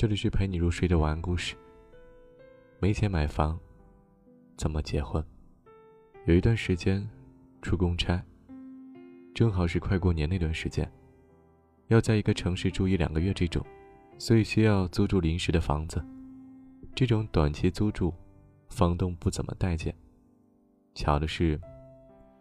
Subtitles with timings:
[0.00, 1.54] 这里是陪你入睡的晚安故事。
[2.78, 3.60] 没钱买房，
[4.56, 5.22] 怎么结婚？
[6.24, 7.06] 有一段时间
[7.60, 8.24] 出公差，
[9.34, 10.90] 正好是快过年那段时间，
[11.88, 13.62] 要在一个城市住一两个月这种，
[14.16, 16.02] 所以需要租住临时的房子。
[16.94, 18.10] 这种短期租住，
[18.70, 19.94] 房东不怎么待见。
[20.94, 21.60] 巧的是，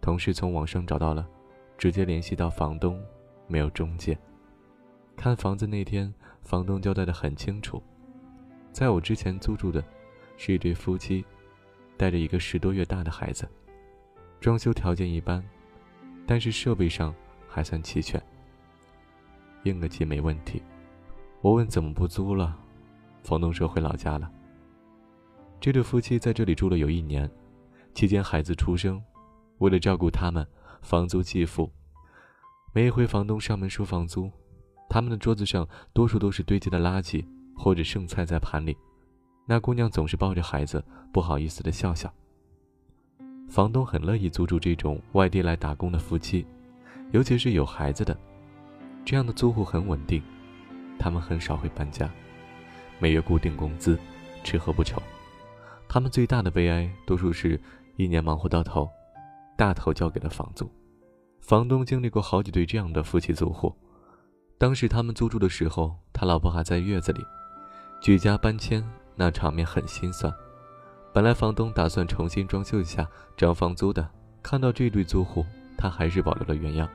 [0.00, 1.28] 同事从网上找到了，
[1.76, 2.98] 直接联系到房东，
[3.46, 4.16] 没有中介。
[5.14, 6.10] 看房子那天，
[6.42, 7.82] 房东交代的很清楚，
[8.72, 9.82] 在我之前租住的，
[10.36, 11.24] 是一对夫妻，
[11.96, 13.48] 带着一个十多月大的孩子，
[14.40, 15.42] 装修条件一般，
[16.26, 17.14] 但是设备上
[17.48, 18.22] 还算齐全，
[19.62, 20.62] 应个急没问题。
[21.40, 22.58] 我问怎么不租了，
[23.22, 24.30] 房东说回老家了。
[25.60, 27.30] 这对夫妻在这里住了有一年，
[27.94, 29.02] 期间孩子出生，
[29.58, 30.46] 为了照顾他们，
[30.82, 31.70] 房租既付，
[32.72, 34.30] 每一回房东上门收房租。
[34.92, 37.24] 他们的桌子上多数都是堆积的垃圾
[37.56, 38.76] 或者剩菜在盘里，
[39.46, 42.12] 那姑娘总是抱着孩子，不好意思的笑笑。
[43.48, 46.44] 房东很乐意租住这种外地来打工的夫妻，
[47.10, 48.14] 尤其是有孩子的，
[49.02, 50.22] 这样的租户很稳定，
[50.98, 52.10] 他们很少会搬家，
[52.98, 53.98] 每月固定工资，
[54.44, 55.02] 吃喝不愁。
[55.88, 57.58] 他们最大的悲哀，多数是
[57.96, 58.86] 一年忙活到头，
[59.56, 60.70] 大头交给了房租。
[61.40, 63.74] 房东经历过好几对这样的夫妻租户。
[64.62, 67.26] 当时他们租住的时候，他老婆还在月子里，
[68.00, 68.80] 举家搬迁，
[69.16, 70.32] 那场面很心酸。
[71.12, 73.04] 本来房东打算重新装修一下
[73.36, 74.08] 涨房租的，
[74.40, 75.44] 看到这对租户，
[75.76, 76.88] 他还是保留了原样。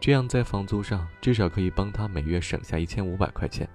[0.00, 3.68] 这样在房租上至少可以帮他每月省下一千五百块钱。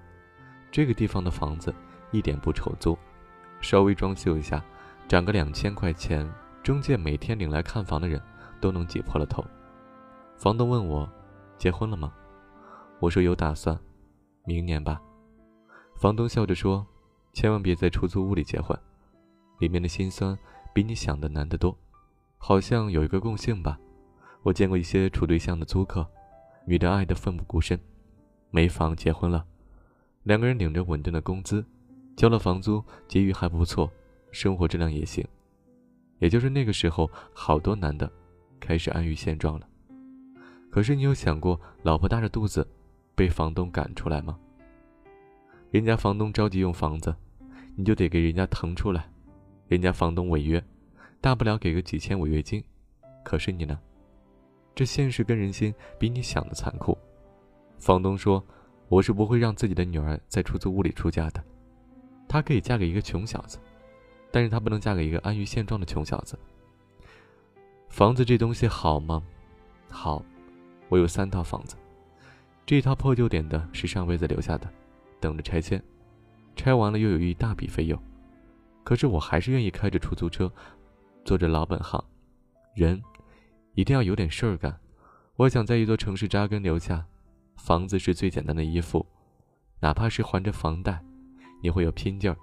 [0.71, 1.71] 这个地方的房子
[2.09, 2.97] 一点不愁租，
[3.61, 4.65] 稍微装修一下，
[5.07, 6.27] 涨个两千块钱，
[6.63, 8.19] 中介每天领来看房的人
[8.59, 9.45] 都能挤破了头。
[10.37, 11.07] 房东问我，
[11.55, 12.11] 结婚了吗？
[12.99, 13.79] 我说有打算，
[14.45, 15.01] 明年吧。
[15.95, 16.85] 房东笑着说
[17.31, 18.77] ：“千万别在出租屋里结婚，
[19.59, 20.37] 里面的辛酸
[20.73, 21.77] 比你想的难得多。
[22.37, 23.79] 好像有一个共性吧，
[24.43, 26.05] 我见过一些处对象的租客，
[26.65, 27.79] 女的爱得奋不顾身，
[28.51, 29.45] 没房结婚了，
[30.23, 31.65] 两个人领着稳定的工资，
[32.17, 33.89] 交了房租，结余还不错，
[34.31, 35.25] 生活质量也行。
[36.19, 38.11] 也就是那个时候，好多男的
[38.59, 39.65] 开始安于现状了。
[40.69, 42.67] 可是你有想过，老婆大着肚子？”
[43.19, 44.39] 被房东赶出来吗？
[45.71, 47.13] 人家房东着急用房子，
[47.75, 49.09] 你就得给人家腾出来。
[49.67, 50.63] 人家房东违约，
[51.19, 52.63] 大不了给个几千违约金。
[53.21, 53.77] 可是你呢？
[54.73, 56.97] 这现实跟人心比你想的残酷。
[57.77, 58.41] 房东说
[58.87, 61.43] ：“我是不会让自己的女儿在出租屋里出嫁的。
[62.25, 63.59] 她可以嫁给一个穷小子，
[64.31, 66.39] 但是她不能嫁给一个安于现状的穷小子。”
[67.91, 69.21] 房子这东西好吗？
[69.89, 70.23] 好，
[70.87, 71.75] 我有三套房子。
[72.69, 74.71] 这套破旧点的是上辈子留下的，
[75.19, 75.83] 等着拆迁，
[76.55, 77.99] 拆完了又有一大笔费用。
[78.83, 80.53] 可是我还是愿意开着出租车，
[81.25, 81.99] 做着老本行。
[82.75, 83.01] 人
[83.73, 84.79] 一定要有点事儿干。
[85.35, 87.03] 我想在一座城市扎根留下，
[87.57, 89.03] 房子是最简单的依附，
[89.79, 91.03] 哪怕是还着房贷，
[91.63, 92.37] 你会有拼劲儿，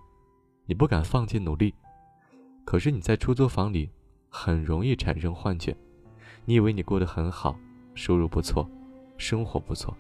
[0.65, 1.73] 你不敢放弃努力。
[2.65, 3.89] 可是你在出租房里，
[4.29, 5.77] 很容易产生幻觉，
[6.45, 7.57] 你以为你过得很好，
[7.95, 8.69] 收入不错，
[9.19, 9.97] 生活不错。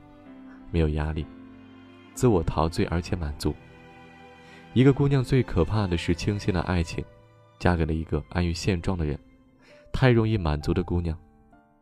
[0.70, 1.24] 没有压力，
[2.14, 3.54] 自我陶醉而且满足。
[4.74, 7.02] 一个姑娘最可怕的是轻信了爱情，
[7.58, 9.18] 嫁给了一个安于现状的人。
[9.92, 11.18] 太容易满足的姑娘，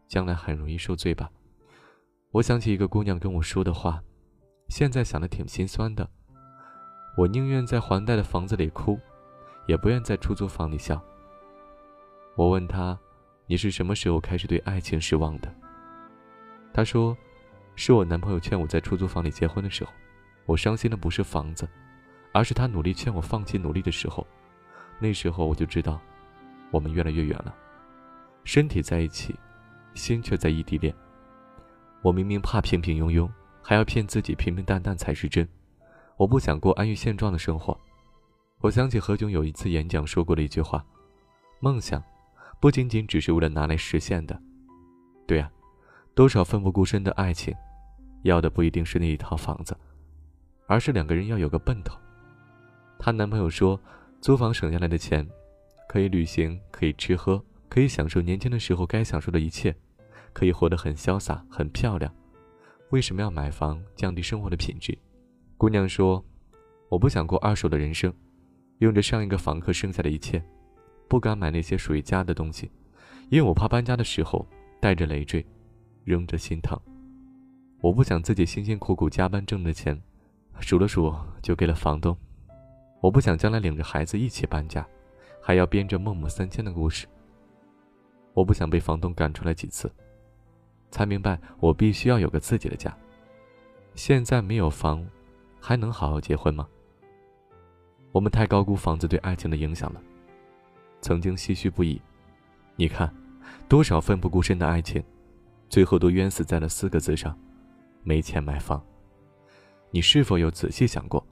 [0.06, 1.28] 将来很容易受罪吧。
[2.30, 4.00] 我想起一个姑娘跟我说的话，
[4.68, 6.08] 现在想的挺心酸的。
[7.16, 8.96] 我宁愿在还贷的房子里哭，
[9.66, 11.02] 也不愿在出租房里笑。
[12.36, 12.96] 我问她
[13.46, 15.52] ：“你是什么时候开始对爱情失望的？”
[16.72, 17.16] 她说。
[17.76, 19.92] 是我男朋友劝我在出租房里结婚的时候，
[20.46, 21.68] 我伤心的不是房子，
[22.32, 24.26] 而是他努力劝我放弃努力的时候。
[25.00, 26.00] 那时候我就知道，
[26.70, 27.52] 我们越来越远了，
[28.44, 29.34] 身体在一起，
[29.94, 30.94] 心却在异地恋。
[32.00, 33.28] 我明明怕平平庸庸，
[33.60, 35.46] 还要骗自己平平淡淡才是真。
[36.16, 37.76] 我不想过安于现状的生活。
[38.60, 40.84] 我想起何炅有一次演讲说过的一句话
[41.60, 42.02] ：“梦想，
[42.60, 44.40] 不仅仅只是为了拿来实现的。”
[45.26, 45.50] 对呀。
[46.16, 47.52] 多少奋不顾身的爱情，
[48.24, 49.74] 要的不一定是那一套房子，
[50.66, 51.96] 而是两个人要有个奔头。
[52.98, 53.80] 她男朋友说，
[54.20, 55.26] 租房省下来的钱，
[55.88, 59.74] 可以旅行，可以吃喝，可以享受年轻的时候该享受的一切，
[60.32, 62.12] 可以活得很潇洒、很漂亮。
[62.90, 64.96] 为什么要买房，降低生活的品质？
[65.56, 66.24] 姑娘说，
[66.88, 68.12] 我不想过二手的人生，
[68.78, 70.42] 用着上一个房客剩下的一切，
[71.08, 72.70] 不敢买那些属于家的东西，
[73.28, 74.46] 因为我怕搬家的时候
[74.80, 75.44] 带着累赘。
[76.04, 76.78] 扔着心疼，
[77.84, 80.00] 我不想自己辛辛苦苦加班挣的钱，
[80.58, 82.16] 数了数，就给了房东。
[83.02, 84.88] 我不想将来领着孩子一起搬家，
[85.38, 87.06] 还要编着孟母三迁的故事。
[88.32, 89.92] 我不想被房东赶出来几次，
[90.90, 92.96] 才明白我必须要有个自己的家。
[93.94, 95.06] 现在没有房，
[95.60, 96.66] 还能好好结婚吗？
[98.12, 100.00] 我们太高估房子对爱情的影响了。
[101.02, 102.00] 曾经唏嘘不已，
[102.76, 103.14] 你看，
[103.68, 105.04] 多少奋不顾身的爱情，
[105.68, 107.38] 最后都冤死在了四个字上：
[108.04, 108.80] 没钱买房。
[109.90, 111.26] 你是否有仔细想过，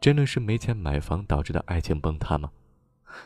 [0.00, 2.50] 真的是没钱买房导致的爱情崩塌吗？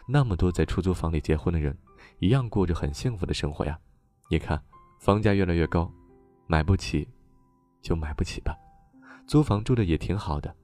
[0.06, 1.76] 那么多在出租房里结婚的人。
[2.18, 3.78] 一样过着很幸福的生活呀，
[4.30, 4.62] 你看，
[5.00, 5.92] 房价越来越高，
[6.46, 7.06] 买不起，
[7.82, 8.56] 就买不起吧。
[9.26, 10.54] 租房住的也挺好的，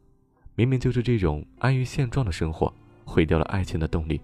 [0.55, 2.73] 明明就是这种安于现状的生活，
[3.05, 4.21] 毁掉了爱情的动力，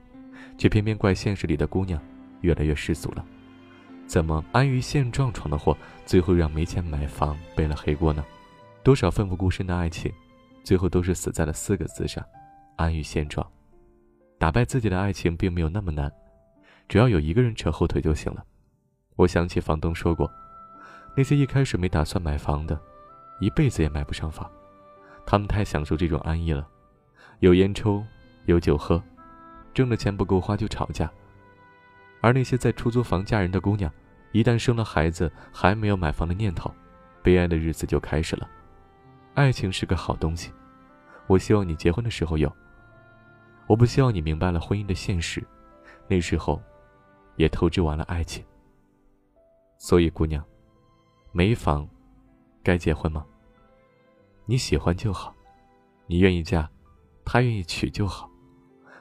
[0.57, 2.01] 却偏偏怪现实里的姑娘
[2.41, 3.25] 越来越世俗了。
[4.09, 5.77] 怎么安于现状闯的祸，
[6.07, 8.25] 最后让没钱买房背了黑锅呢？
[8.83, 10.11] 多少奋不顾身的爱情，
[10.65, 12.25] 最后都是死在了四个字上：
[12.77, 13.47] 安于现状。
[14.39, 16.11] 打败自己的爱情并没有那么难。
[16.89, 18.43] 只要有一个人扯后腿就行了。
[19.17, 20.31] 我想起房东说过，
[21.15, 22.81] 那些一开始没打算买房的，
[23.41, 24.51] 一辈子也买不上房。
[25.27, 26.67] 他们太享受这种安逸了，
[27.41, 28.03] 有烟抽，
[28.47, 29.03] 有酒喝，
[29.75, 31.13] 挣的钱不够花就吵架。
[32.21, 33.93] 而那些在出租房嫁人的姑娘，
[34.33, 36.73] 一旦生了孩子，还没有买房的念头，
[37.23, 38.49] 悲哀的日子就开始了。
[39.35, 40.53] 爱情是个好东西，
[41.27, 42.51] 我希望你结婚的时候有。
[43.67, 45.43] 我不希望你明白了婚姻的现实，
[46.07, 46.63] 那时候。
[47.39, 48.45] 也透支完了爱情。
[49.79, 50.45] 所以，姑娘，
[51.31, 51.89] 没房，
[52.65, 53.25] 该结婚吗？
[54.45, 55.33] 你喜欢就好，
[56.09, 56.69] 你愿意嫁，
[57.25, 58.29] 他愿意娶就好。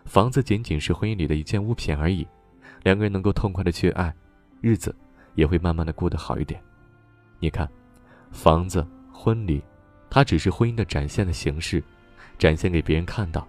[0.06, 2.28] 房子仅仅是婚姻里的一件物品而已，
[2.84, 4.14] 两个人能够痛快的去爱，
[4.62, 4.96] 日子
[5.36, 6.62] 也会慢慢的过得好一点。
[7.40, 7.70] 你看，
[8.32, 9.62] 房子、婚礼，
[10.10, 11.84] 它只是婚姻的展现的形式，
[12.38, 13.48] 展现给别人看到。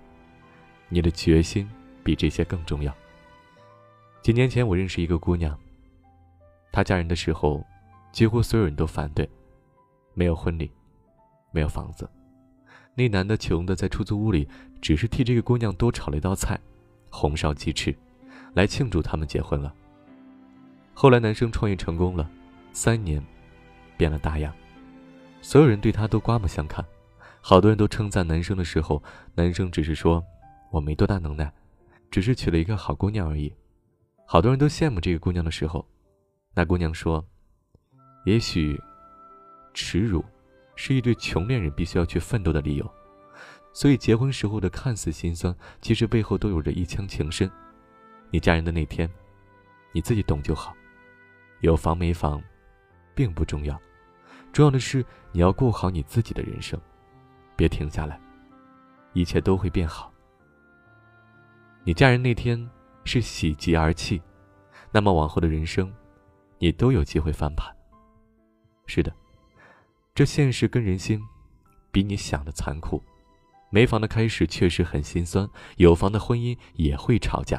[0.88, 1.68] 你的决心
[2.02, 2.94] 比这些更重要。
[4.22, 5.58] 几年前，我认识一个姑娘。
[6.72, 7.64] 她嫁人的时候，
[8.12, 9.28] 几乎所有人都反对，
[10.14, 10.70] 没有婚礼，
[11.52, 12.08] 没有房子。
[12.94, 14.48] 那男的穷的在出租屋里，
[14.80, 16.58] 只是替这个姑娘多炒了一道菜，
[17.10, 17.96] 红烧鸡翅，
[18.58, 19.72] 来庆祝他们结婚了。
[20.92, 22.28] 后来男生创业成功了，
[22.72, 23.24] 三年，
[23.96, 24.52] 变了大样，
[25.40, 26.84] 所有人对他都刮目相看。
[27.40, 29.00] 好多人都称赞男生的时候，
[29.36, 30.20] 男生只是说
[30.72, 31.52] ：“我没多大能耐，
[32.10, 33.54] 只是娶了一个好姑娘而已。”
[34.26, 35.86] 好多人都羡慕这个姑娘的时候，
[36.52, 37.24] 那姑娘说
[38.26, 38.76] ：“也许，
[39.72, 40.24] 耻辱，
[40.74, 42.90] 是一对穷恋人必须要去奋斗的理由。
[43.72, 47.48] 所以结婚时候的看似心酸，其实背后都有着一腔情深。
[48.30, 49.08] 你嫁人的那天，
[49.92, 50.74] 你自己懂就好。
[51.60, 52.42] 有房没房，
[53.14, 53.80] 并不重要，
[54.52, 56.80] 重要的是你要过好你自己的人生，
[57.56, 58.20] 别停下来，
[59.12, 60.12] 一切都会变好。
[61.84, 62.58] 你嫁人那天。”
[63.04, 64.20] 是喜极而泣，
[64.92, 65.90] 那么往后的人生，
[66.58, 67.74] 你都有机会翻盘。
[68.84, 69.10] 是的，
[70.14, 71.18] 这现实跟人心，
[71.90, 73.02] 比你想的残酷。
[73.70, 75.48] 没房的开始确实很心酸，
[75.78, 77.58] 有房的婚姻也会吵架。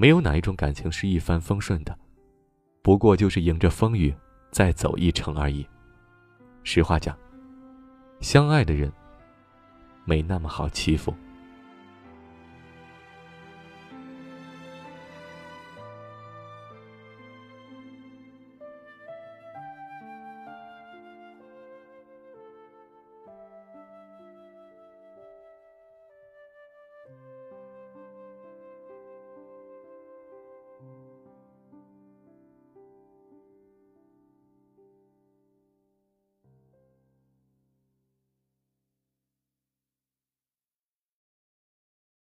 [0.00, 1.94] 没有哪一种感情是一帆风顺的，
[2.80, 4.14] 不过就是迎着风雨
[4.50, 5.66] 再走一程而已。
[6.64, 7.14] 实话讲，
[8.18, 8.90] 相爱的人
[10.06, 11.14] 没那么好欺负。